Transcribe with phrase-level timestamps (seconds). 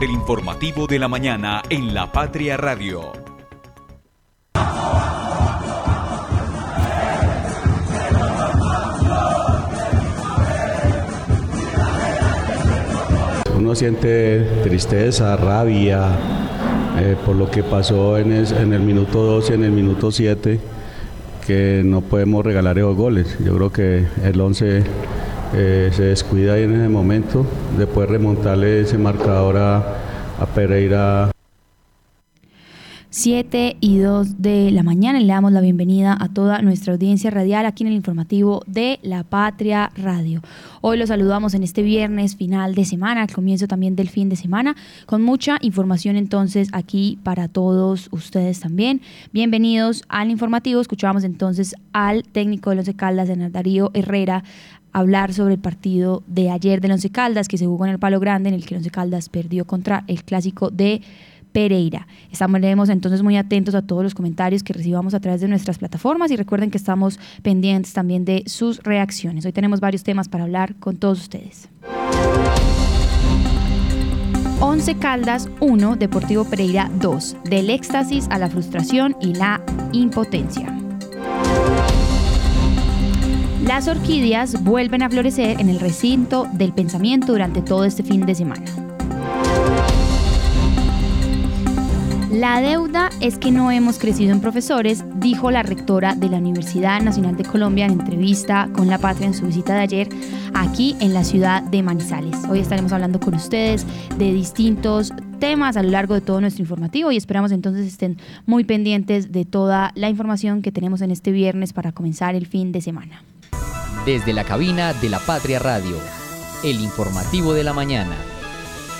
[0.00, 3.12] El informativo de la mañana en La Patria Radio.
[13.56, 16.16] Uno siente tristeza, rabia
[17.00, 20.60] eh, por lo que pasó en, el minuto 12 y en el minuto 7
[21.44, 23.36] que no podemos regalar esos goles.
[23.44, 24.84] Yo creo que el 11
[25.54, 29.82] eh, se descuida ahí en ese momento de remontarle ese marcador a,
[30.54, 31.30] Pereira.
[33.10, 35.18] 7 y 2 de la mañana.
[35.18, 39.24] Le damos la bienvenida a toda nuestra audiencia radial aquí en el informativo de La
[39.24, 40.42] Patria Radio.
[40.80, 44.36] Hoy los saludamos en este viernes final de semana, al comienzo también del fin de
[44.36, 44.76] semana,
[45.06, 49.00] con mucha información entonces aquí para todos ustedes también.
[49.32, 50.80] Bienvenidos al informativo.
[50.80, 54.44] Escuchábamos entonces al técnico de Once Caldas, en Darío Herrera,
[54.92, 58.20] hablar sobre el partido de ayer del Once Caldas que se jugó en el Palo
[58.20, 61.02] Grande, en el que el Once Caldas perdió contra el clásico de
[61.52, 62.06] Pereira.
[62.30, 66.30] Estaremos entonces muy atentos a todos los comentarios que recibamos a través de nuestras plataformas
[66.30, 69.44] y recuerden que estamos pendientes también de sus reacciones.
[69.44, 71.68] Hoy tenemos varios temas para hablar con todos ustedes.
[74.60, 80.87] 11 Caldas 1, Deportivo Pereira 2, del éxtasis a la frustración y la impotencia.
[83.64, 88.34] Las orquídeas vuelven a florecer en el recinto del pensamiento durante todo este fin de
[88.34, 88.64] semana.
[92.30, 97.00] La deuda es que no hemos crecido en profesores, dijo la rectora de la Universidad
[97.02, 100.08] Nacional de Colombia en entrevista con La Patria en su visita de ayer
[100.54, 102.36] aquí en la ciudad de Manizales.
[102.48, 103.84] Hoy estaremos hablando con ustedes
[104.18, 108.62] de distintos temas a lo largo de todo nuestro informativo y esperamos entonces estén muy
[108.62, 112.82] pendientes de toda la información que tenemos en este viernes para comenzar el fin de
[112.82, 113.22] semana.
[114.04, 115.98] Desde la cabina de La Patria Radio,
[116.62, 118.16] el informativo de la mañana.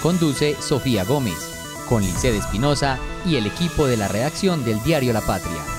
[0.03, 1.49] Conduce Sofía Gómez
[1.89, 5.78] con Lice Espinosa y el equipo de la redacción del diario La Patria.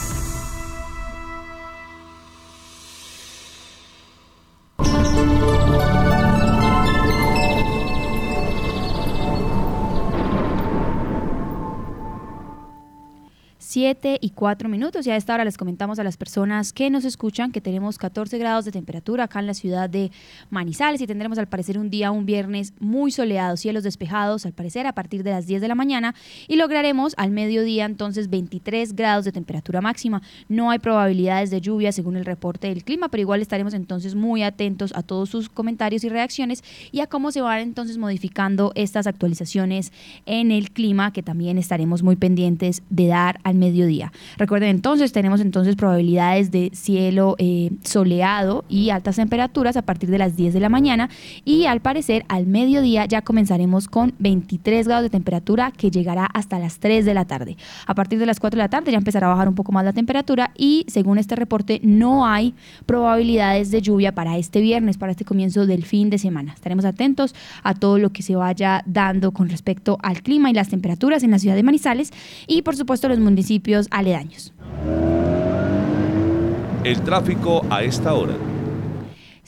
[13.80, 15.08] 7 y 4 minutos.
[15.08, 18.38] Y a esta hora les comentamos a las personas que nos escuchan que tenemos 14
[18.38, 20.12] grados de temperatura acá en la ciudad de
[20.50, 24.86] Manizales y tendremos al parecer un día, un viernes muy soleado, cielos despejados al parecer
[24.86, 26.14] a partir de las 10 de la mañana
[26.50, 30.22] y lograremos al mediodía entonces 23 grados de temperatura máxima.
[30.50, 34.44] No hay probabilidades de lluvia según el reporte del clima, pero igual estaremos entonces muy
[34.44, 39.08] atentos a todos sus comentarios y reacciones y a cómo se van entonces modificando estas
[39.08, 39.94] actualizaciones
[40.26, 43.69] en el clima que también estaremos muy pendientes de dar al mediodía.
[44.38, 50.18] Recuerden entonces, tenemos entonces probabilidades de cielo eh, soleado y altas temperaturas a partir de
[50.18, 51.10] las 10 de la mañana
[51.46, 56.60] y al parecer al mediodía ya comenzaremos con 23 grados de temperatura que llegará hasta
[56.60, 57.58] las 3 de la tarde.
[57.86, 59.86] A partir de las 4 de la tarde ya empezará a bajar un poco más
[59.86, 62.54] la temperatura y según este reporte no hay
[62.86, 66.54] probabilidades de lluvia para este viernes, para este comienzo del fin de semana.
[66.54, 70.70] Estaremos atentos a todo lo que se vaya dando con respecto al clima y las
[70.70, 72.12] temperaturas en la ciudad de Manizales
[72.48, 73.49] y por supuesto los municipios
[73.92, 74.54] aledaños.
[76.84, 78.34] El tráfico a esta hora.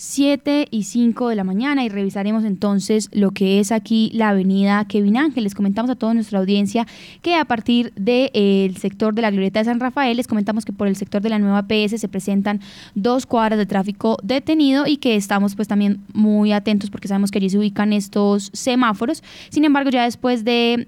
[0.02, 4.84] 7 y 5 de la mañana y revisaremos entonces lo que es aquí la avenida
[4.86, 5.44] Kevin Ángel.
[5.44, 6.88] Les comentamos a toda nuestra audiencia
[7.22, 10.88] que a partir del sector de la Glorieta de San Rafael, les comentamos que por
[10.88, 12.62] el sector de la nueva PS se presentan
[12.96, 17.38] dos cuadras de tráfico detenido y que estamos pues también muy atentos porque sabemos que
[17.38, 19.22] allí se ubican estos semáforos.
[19.50, 20.88] Sin embargo, ya después de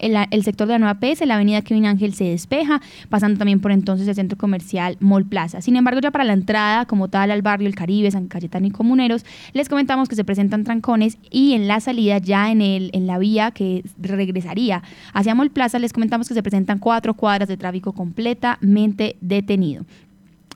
[0.00, 3.72] el, sector de la Nueva PS, la avenida Kevin Ángel se despeja, pasando también por
[3.72, 5.60] entonces el centro comercial Mall Plaza.
[5.60, 8.70] Sin embargo, ya para la entrada como tal al barrio El Caribe, San Cayetano y
[8.70, 13.06] Comuneros, les comentamos que se presentan trancones y en la salida ya en, el, en
[13.06, 17.56] la vía que regresaría hacia Mall Plaza, les comentamos que se presentan cuatro cuadras de
[17.56, 19.84] tráfico completamente detenido.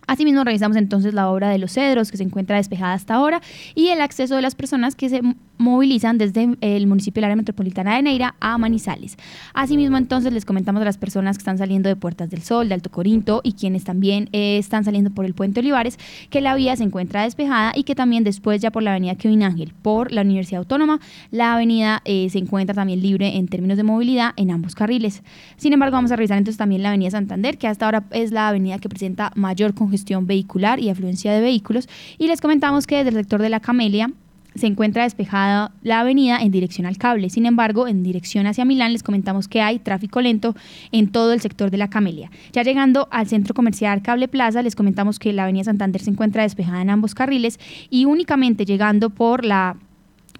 [0.07, 3.41] Asimismo, revisamos entonces la obra de los cedros que se encuentra despejada hasta ahora
[3.75, 5.23] y el acceso de las personas que se
[5.57, 9.17] movilizan desde el municipio del área metropolitana de Neira a Manizales.
[9.55, 12.75] Asimismo, entonces les comentamos a las personas que están saliendo de Puertas del Sol, de
[12.75, 16.77] Alto Corinto y quienes también eh, están saliendo por el puente Olivares que la vía
[16.77, 20.23] se encuentra despejada y que también después ya por la avenida Kevin Ángel, por la
[20.23, 21.01] Universidad Autónoma,
[21.31, 25.23] la avenida eh, se encuentra también libre en términos de movilidad en ambos carriles.
[25.57, 28.49] Sin embargo, vamos a revisar entonces también la avenida Santander, que hasta ahora es la
[28.49, 31.89] avenida que presenta mayor congestión vehicular y afluencia de vehículos
[32.19, 34.11] y les comentamos que desde el sector de la Camelia
[34.55, 37.31] se encuentra despejada la avenida en dirección al cable.
[37.31, 40.55] Sin embargo, en dirección hacia Milán les comentamos que hay tráfico lento
[40.93, 42.31] en todo el sector de la Camelia.
[42.53, 46.43] Ya llegando al centro comercial Cable Plaza, les comentamos que la avenida Santander se encuentra
[46.43, 47.59] despejada en ambos carriles
[47.91, 49.77] y únicamente llegando por la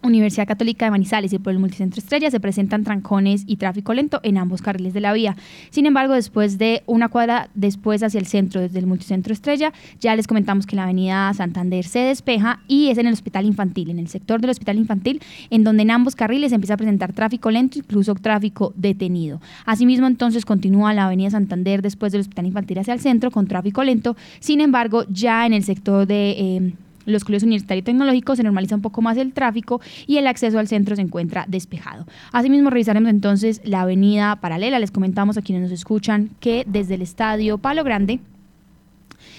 [0.05, 4.21] Universidad Católica de Manizales y por el Multicentro Estrella se presentan trancones y tráfico lento
[4.23, 5.37] en ambos carriles de la vía.
[5.71, 10.15] Sin embargo, después de una cuadra después hacia el centro, desde el Multicentro Estrella, ya
[10.15, 13.99] les comentamos que la avenida Santander se despeja y es en el Hospital Infantil, en
[13.99, 17.51] el sector del Hospital Infantil, en donde en ambos carriles se empieza a presentar tráfico
[17.51, 19.41] lento, incluso tráfico detenido.
[19.65, 23.83] Asimismo, entonces continúa la avenida Santander después del Hospital Infantil hacia el centro con tráfico
[23.83, 24.17] lento.
[24.41, 26.31] Sin embargo, ya en el sector de...
[26.31, 26.73] Eh,
[27.07, 30.69] los colegios universitarios tecnológicos se normaliza un poco más el tráfico y el acceso al
[30.69, 32.07] centro se encuentra despejado.
[32.33, 34.79] Asimismo, revisaremos entonces la avenida paralela.
[34.79, 38.21] Les comentamos a quienes nos escuchan que desde el estadio Palo Grande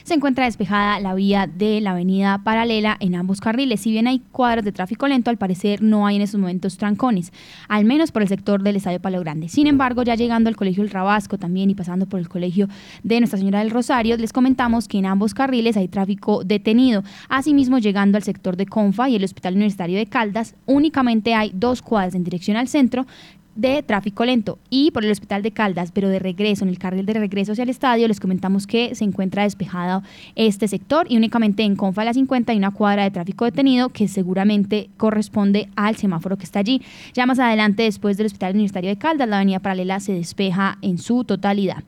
[0.06, 3.81] se encuentra despejada la vía de la avenida paralela en ambos carriles.
[3.81, 7.34] Si bien hay cuadras de tráfico lento, al parecer no hay en estos momentos trancones,
[7.68, 9.50] al menos por el sector del Estadio Palo Grande.
[9.50, 12.69] Sin embargo, ya llegando al Colegio El Rabasco también y pasando por el Colegio
[13.02, 17.04] de Nuestra Señora del Rosario, les comentamos que en ambos carriles hay tráfico detenido.
[17.28, 21.81] Asimismo, llegando al sector de Confa y el Hospital Universitario de Caldas, únicamente hay dos
[21.81, 23.08] cuadras en dirección al centro
[23.56, 27.06] de tráfico lento y por el Hospital de Caldas, pero de regreso, en el carril
[27.06, 30.04] de regreso hacia el estadio, les comentamos que se encuentra despejado
[30.36, 34.07] este sector y únicamente en Confa la 50 hay una cuadra de tráfico detenido que
[34.07, 36.81] seguramente corresponde al semáforo que está allí.
[37.13, 40.98] Ya más adelante, después del Hospital Universitario de Caldas, la avenida paralela se despeja en
[40.98, 41.84] su totalidad.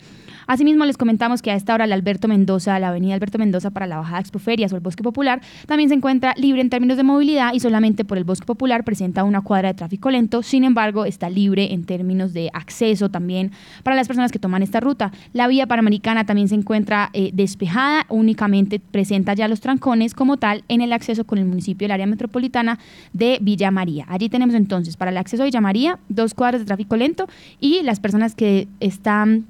[0.48, 3.86] Asimismo, les comentamos que a esta hora el Alberto Mendoza, la avenida Alberto Mendoza para
[3.86, 7.54] la bajada Expoferias o el Bosque Popular, también se encuentra libre en términos de movilidad
[7.54, 11.30] y solamente por el Bosque Popular presenta una cuadra de tráfico lento, sin embargo, está
[11.30, 13.52] libre en términos de acceso también
[13.84, 15.12] para las personas que toman esta ruta.
[15.34, 20.64] La vía panamericana también se encuentra eh, despejada, únicamente presenta ya los trancones como tal
[20.70, 22.80] en el acceso con el municipio del área metropolitana
[23.12, 24.06] de Villa María.
[24.08, 27.28] Allí tenemos entonces para el acceso a Villa María dos cuadras de tráfico lento
[27.60, 29.46] y las personas que están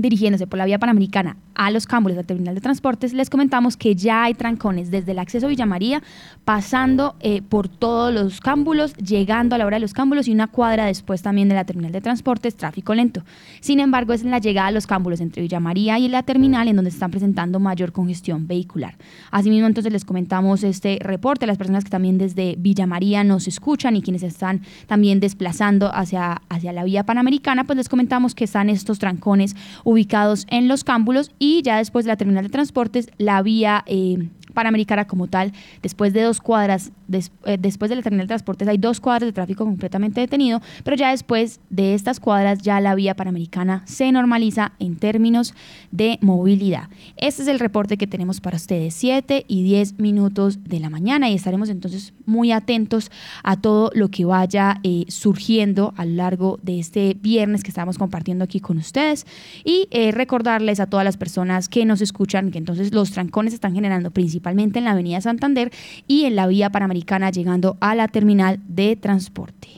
[0.00, 3.94] dirigiéndose por la vía panamericana a los cámbulos del terminal de transportes, les comentamos que
[3.94, 6.02] ya hay trancones desde el acceso a Villa María,
[6.46, 10.46] pasando eh, por todos los cámbulos, llegando a la hora de los cámbulos y una
[10.46, 13.24] cuadra después también de la terminal de transportes, tráfico lento.
[13.60, 16.66] Sin embargo, es en la llegada a los cámbulos entre Villa María y la terminal
[16.66, 18.96] en donde se están presentando mayor congestión vehicular.
[19.30, 23.46] Asimismo, entonces les comentamos este reporte a las personas que también desde Villa María nos
[23.46, 28.44] escuchan y quienes están también desplazando hacia, hacia la vía panamericana, pues les comentamos que
[28.44, 29.54] están estos trancones
[29.84, 34.28] ubicados en los cámbulos y ya después de la terminal de transportes, la vía eh,
[34.52, 35.52] Panamericana como tal,
[35.82, 39.32] después de dos cuadras, eh, después de la terminal de transportes hay dos cuadras de
[39.32, 44.72] tráfico completamente detenido, pero ya después de estas cuadras ya la vía Panamericana se normaliza
[44.78, 45.54] en términos
[45.90, 46.88] de movilidad.
[47.16, 51.30] Este es el reporte que tenemos para ustedes, 7 y 10 minutos de la mañana
[51.30, 53.10] y estaremos entonces muy atentos
[53.42, 57.98] a todo lo que vaya eh, surgiendo a lo largo de este viernes que estamos
[57.98, 59.26] compartiendo aquí con ustedes
[59.64, 64.10] y recordarles a todas las personas que nos escuchan que entonces los trancones están generando
[64.10, 65.70] principalmente en la avenida Santander
[66.06, 69.68] y en la vía panamericana llegando a la terminal de transporte.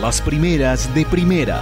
[0.00, 1.60] Las primeras de primera.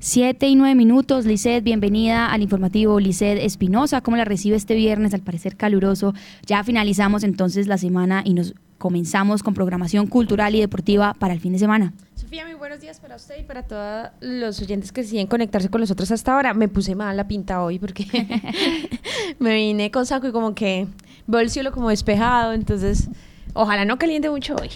[0.00, 4.00] Siete y nueve minutos, Lisset, bienvenida al informativo Lisset Espinosa.
[4.00, 5.14] ¿Cómo la recibe este viernes?
[5.14, 6.14] Al parecer caluroso.
[6.46, 11.40] Ya finalizamos entonces la semana y nos comenzamos con programación cultural y deportiva para el
[11.40, 11.92] fin de semana.
[12.28, 15.80] Sofía, muy buenos días para usted y para todos los oyentes que deciden conectarse con
[15.80, 16.52] nosotros hasta ahora.
[16.52, 18.04] Me puse mal la pinta hoy porque
[19.38, 20.86] me vine con saco y como que
[21.26, 23.08] veo el cielo como despejado, entonces
[23.54, 24.68] ojalá no caliente mucho hoy.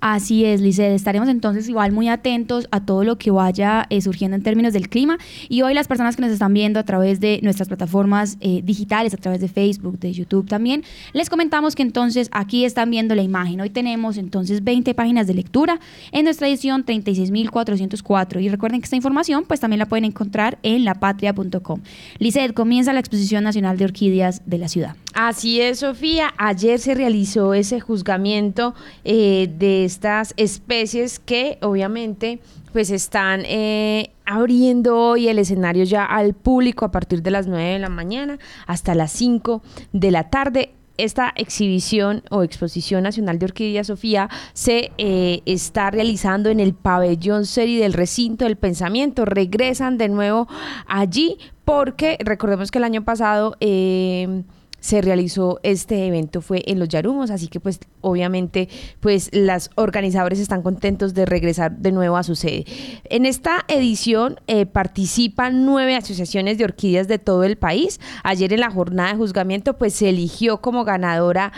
[0.00, 0.94] Así es, Lice.
[0.94, 4.88] Estaremos entonces igual muy atentos a todo lo que vaya eh, surgiendo en términos del
[4.88, 5.18] clima.
[5.50, 9.12] Y hoy las personas que nos están viendo a través de nuestras plataformas eh, digitales,
[9.12, 13.22] a través de Facebook, de YouTube también, les comentamos que entonces aquí están viendo la
[13.22, 13.60] imagen.
[13.60, 15.80] Hoy tenemos entonces 20 páginas de lectura
[16.12, 18.40] en nuestra edición 36.404.
[18.40, 21.80] Y recuerden que esta información pues también la pueden encontrar en lapatria.com.
[22.18, 24.96] Lizeth, comienza la Exposición Nacional de Orquídeas de la ciudad.
[25.12, 26.32] Así es, Sofía.
[26.38, 32.38] Ayer se realizó ese juzgamiento eh, de estas especies que obviamente
[32.72, 37.72] pues están eh, abriendo hoy el escenario ya al público a partir de las 9
[37.72, 43.46] de la mañana hasta las 5 de la tarde esta exhibición o exposición nacional de
[43.46, 49.24] Orquídea Sofía se eh, está realizando en el pabellón serie del recinto del pensamiento.
[49.24, 50.46] Regresan de nuevo
[50.86, 53.56] allí porque recordemos que el año pasado...
[53.60, 54.42] Eh,
[54.80, 58.68] se realizó este evento fue en los Yarumos, así que pues obviamente
[59.00, 62.64] pues las organizadores están contentos de regresar de nuevo a su sede.
[63.04, 68.00] En esta edición eh, participan nueve asociaciones de orquídeas de todo el país.
[68.24, 71.52] Ayer en la jornada de juzgamiento pues se eligió como ganadora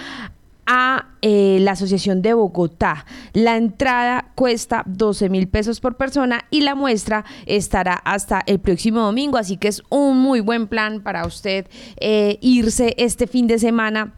[0.74, 3.04] a eh, la Asociación de Bogotá.
[3.34, 9.00] La entrada cuesta 12 mil pesos por persona y la muestra estará hasta el próximo
[9.00, 11.66] domingo, así que es un muy buen plan para usted
[12.00, 14.14] eh, irse este fin de semana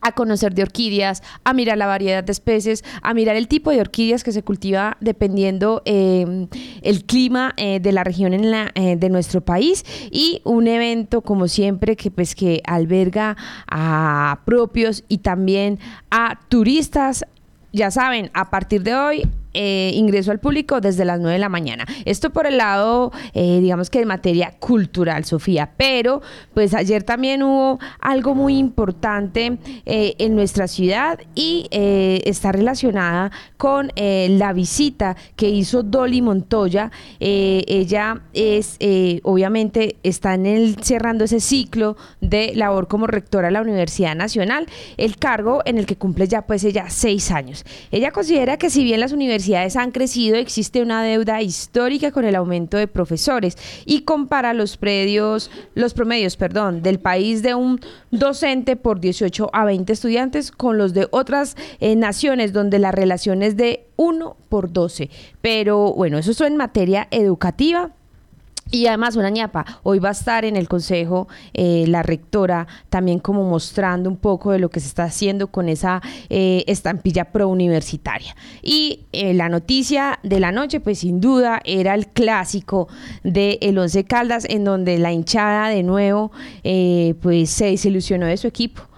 [0.00, 3.80] a conocer de orquídeas, a mirar la variedad de especies, a mirar el tipo de
[3.80, 6.46] orquídeas que se cultiva dependiendo eh,
[6.82, 9.84] el clima eh, de la región en la, eh, de nuestro país.
[10.10, 13.36] Y un evento como siempre que pues que alberga
[13.70, 15.78] a propios y también
[16.10, 17.24] a turistas.
[17.72, 21.48] Ya saben, a partir de hoy eh, ingreso al público desde las 9 de la
[21.48, 21.84] mañana.
[22.04, 25.72] Esto por el lado, eh, digamos que de materia cultural, Sofía.
[25.76, 26.22] Pero,
[26.54, 33.90] pues ayer también hubo algo muy importante eh, en nuestra ciudad y está relacionada con
[33.96, 36.90] la visita que hizo Dolly Montoya.
[37.18, 38.78] ella es,
[39.22, 44.66] obviamente, está en el, cerrando ese ciclo de labor como rectora de la Universidad Nacional,
[44.96, 47.64] el cargo en el que cumple ya, pues, ella seis años.
[47.90, 52.24] Ella considera que si bien las universidades universidades han crecido, existe una deuda histórica con
[52.24, 53.56] el aumento de profesores
[53.86, 57.80] y compara los predios, los promedios, perdón, del país de un
[58.10, 63.42] docente por 18 a 20 estudiantes con los de otras eh, naciones donde la relación
[63.42, 65.08] es de 1 por 12.
[65.40, 67.92] Pero bueno, eso es en materia educativa.
[68.70, 73.18] Y además una ñapa, hoy va a estar en el consejo eh, la rectora también
[73.18, 77.48] como mostrando un poco de lo que se está haciendo con esa eh, estampilla pro
[77.48, 78.36] universitaria.
[78.62, 82.88] Y eh, la noticia de la noche, pues sin duda era el clásico
[83.24, 86.30] de el Once Caldas, en donde la hinchada de nuevo
[87.20, 88.89] pues se desilusionó de su equipo.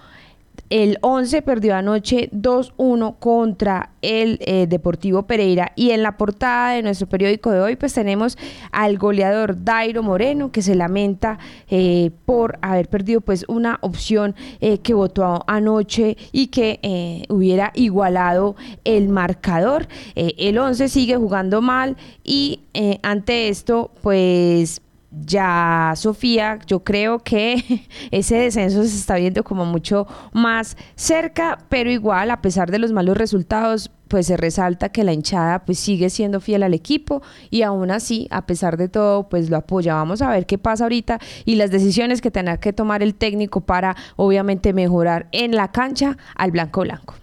[0.73, 5.71] El 11 perdió anoche 2-1 contra el eh, Deportivo Pereira.
[5.75, 8.39] Y en la portada de nuestro periódico de hoy, pues tenemos
[8.71, 11.37] al goleador Dairo Moreno, que se lamenta
[11.69, 18.55] eh, por haber perdido pues una opción eh, que votó anoche y que hubiera igualado
[18.83, 19.87] el marcador.
[20.15, 22.61] el 11 sigue jugando mal y
[23.03, 24.81] ante esto, pues
[25.25, 31.91] ya Sofía, yo creo que ese descenso se está viendo como mucho más cerca, pero
[31.91, 36.09] igual a pesar de los malos resultados, pues se resalta que la hinchada pues sigue
[36.09, 39.95] siendo fiel al equipo y aún así, a pesar de todo, pues lo apoya.
[39.95, 43.61] Vamos a ver qué pasa ahorita y las decisiones que tendrá que tomar el técnico
[43.61, 47.22] para obviamente mejorar en la cancha al blanco blanco.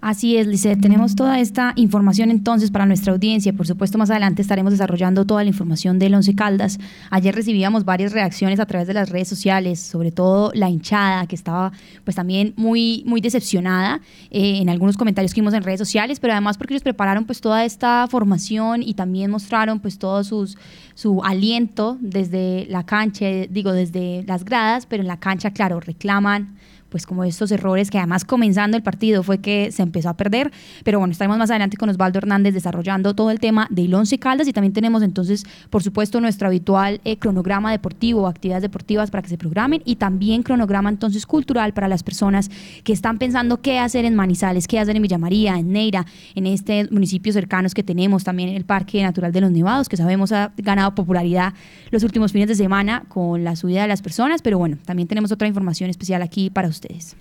[0.00, 0.76] Así es, Lice.
[0.76, 3.52] Tenemos toda esta información entonces para nuestra audiencia.
[3.52, 6.78] Por supuesto, más adelante estaremos desarrollando toda la información del Once Caldas.
[7.10, 11.34] Ayer recibíamos varias reacciones a través de las redes sociales, sobre todo la hinchada, que
[11.34, 11.72] estaba
[12.04, 14.00] pues también muy, muy decepcionada
[14.30, 17.40] eh, en algunos comentarios que vimos en redes sociales, pero además porque ellos prepararon pues
[17.40, 20.56] toda esta formación y también mostraron pues todo sus,
[20.94, 26.56] su aliento desde la cancha, digo, desde las gradas, pero en la cancha, claro, reclaman
[26.88, 30.50] pues como estos errores que además comenzando el partido fue que se empezó a perder,
[30.84, 34.48] pero bueno, estaremos más adelante con Osvaldo Hernández desarrollando todo el tema del Once Caldas.
[34.48, 39.28] Y también tenemos entonces, por supuesto, nuestro habitual eh, cronograma deportivo, actividades deportivas para que
[39.28, 42.50] se programen y también cronograma entonces cultural para las personas
[42.84, 46.46] que están pensando qué hacer en Manizales, qué hacer en Villa María, en Neira, en
[46.46, 50.52] este municipios cercanos que tenemos, también el Parque Natural de los Nevados, que sabemos ha
[50.56, 51.54] ganado popularidad
[51.90, 55.32] los últimos fines de semana con la subida de las personas, pero bueno, también tenemos
[55.32, 57.16] otra información especial aquí para ustedes ustedes.